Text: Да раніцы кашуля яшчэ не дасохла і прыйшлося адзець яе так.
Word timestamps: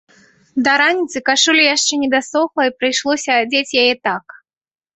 Да 0.67 0.71
раніцы 0.81 1.17
кашуля 1.29 1.63
яшчэ 1.75 1.93
не 2.05 2.09
дасохла 2.15 2.61
і 2.69 2.75
прыйшлося 2.81 3.39
адзець 3.45 3.69
яе 3.87 3.87
так. 4.09 4.25